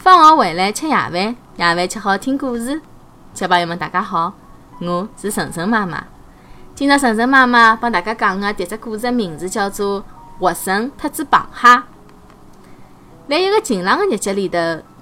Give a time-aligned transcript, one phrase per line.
[0.00, 2.80] 放学回来吃夜饭，夜饭吃好听故事。
[3.34, 4.32] 小朋友们，大家好，
[4.80, 6.04] 我是晨晨妈妈。
[6.76, 10.00] 今朝晨晨妈妈帮大家讲的迭只故事的名字叫做
[10.38, 11.66] 《活神特只螃蟹》。
[13.26, 14.58] 辣一个晴朗的日节里头，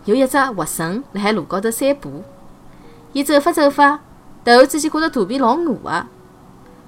[0.06, 2.24] 有一只活神辣海路高头散步。
[3.12, 4.00] 伊走法走法，
[4.42, 6.06] 突然之间觉着肚皮老饿个。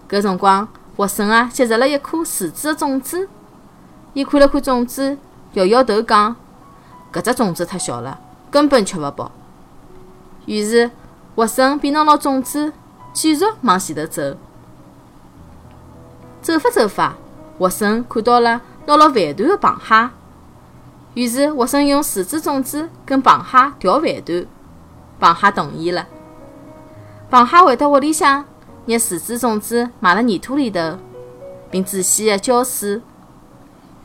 [0.08, 0.66] 搿辰光，
[0.96, 3.28] 活神啊吸入了一颗树枝的种子。
[4.14, 5.18] 伊看了看种子，
[5.52, 6.34] 摇摇头讲。
[7.12, 8.20] 搿只种子太小了，
[8.50, 9.32] 根本吃勿饱。
[10.44, 10.90] 于是，
[11.34, 12.72] 活生便拿牢种子，
[13.12, 14.36] 继续往前头走。
[16.42, 17.16] 走法走法，
[17.58, 20.10] 活生看到了拿牢饭团的螃蟹。
[21.14, 24.46] 于是，活生用树枝种子跟螃蟹调饭团，
[25.18, 26.06] 螃蟹同意了。
[27.30, 28.44] 螃蟹回到窝里向，
[28.84, 30.98] 拿树枝种子埋辣泥土里头，
[31.70, 33.00] 并仔细地浇水。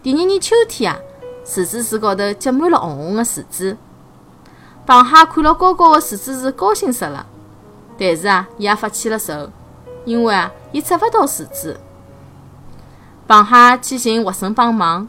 [0.02, 1.00] 第二年秋天啊。
[1.46, 3.78] 树枝树高头结满了红红的树枝，
[4.88, 7.26] 螃蟹看了高高的树枝树，高兴死了。
[8.00, 9.50] 但是啊，伊也发起了愁，
[10.06, 11.78] 因为啊，伊摘勿到树枝。
[13.28, 15.08] 螃蟹去寻活神帮忙，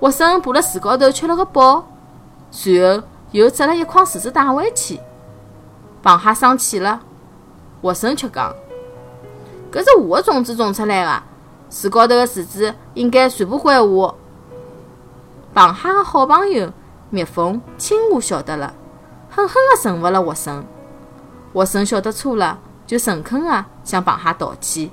[0.00, 1.84] 活神爬辣树高头吃了个饱，
[2.50, 3.02] 随后
[3.32, 5.00] 又摘了一筐树枝带回去。
[6.02, 7.00] 螃蟹生气了，
[7.82, 8.54] 活神却讲
[9.72, 11.22] ：“搿是我的种子种出来的，
[11.70, 14.16] 树高头的树枝应该全部归我。”
[15.56, 16.70] 螃蟹的好朋友
[17.08, 18.74] 蜜蜂、青蛙晓得了，
[19.30, 20.62] 狠狠地惩罚了活神。
[21.54, 24.90] 活神晓得错了，就诚恳地向螃蟹道歉。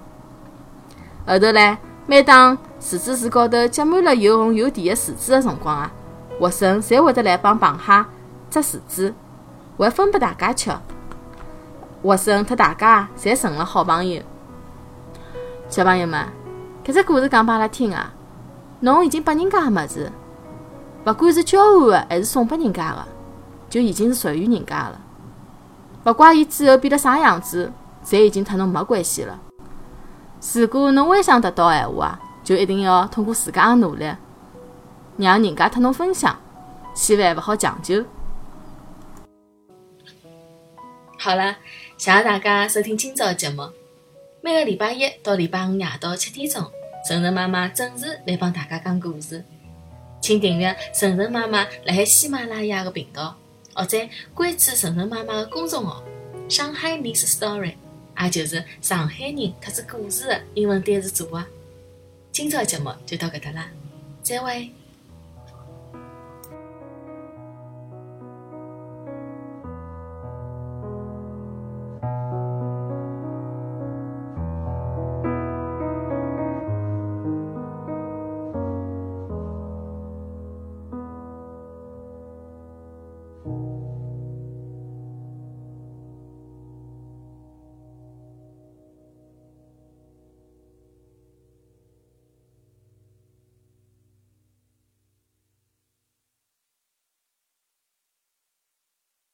[1.28, 5.92] 后头来，每当树枝树高头结满了又红又甜的树枝的辰光啊，
[6.40, 8.06] 活神侪会得来帮螃蟹
[8.50, 9.14] 摘树枝，
[9.78, 10.72] 还分拨大家吃。
[12.02, 14.24] 活神和大家侪成了好朋友。
[15.68, 16.26] 小朋友们，
[16.86, 18.14] 搿只故事讲拨阿拉听啊，
[18.80, 20.10] 侬已经拨人家的物事。
[21.06, 23.06] 勿管是交换的还是送拨人家的，
[23.70, 25.02] 就已经是属于人家了。
[26.06, 27.72] 勿怪伊之后变了啥样子，
[28.06, 29.40] 侪已经和侬没关系了。
[30.54, 34.06] 如果侬还想得到闲话啊，就一定要通过自家的努力，
[35.18, 36.38] 让人家和侬分享，
[36.94, 38.04] 千万勿好强求。
[41.18, 41.56] 好了，
[41.98, 43.70] 谢谢大家收听今朝的节目。
[44.42, 46.64] 每个礼拜一到礼拜五夜到七点钟，
[47.08, 49.44] 晨晨妈妈准时来帮大家讲故事。
[50.24, 53.38] 请订阅晨晨妈妈辣海喜马拉雅的频道，
[53.74, 53.98] 或者
[54.34, 56.02] 关注晨晨妈妈的公众号
[56.48, 57.74] “上海 News Story”，
[58.18, 61.44] 也就是上海人特指故事的英文单词组合。
[62.32, 63.70] 今朝节目就到搿搭啦，
[64.22, 64.72] 再会。